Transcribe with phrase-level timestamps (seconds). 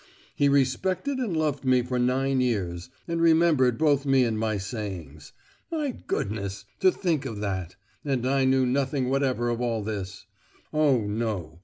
[0.35, 5.31] "He respected and loved me for nine years, and remembered both me and my sayings.
[5.71, 7.75] My goodness, to think of that!
[8.03, 10.25] and I knew nothing whatever of all this!
[10.73, 11.59] Oh, no!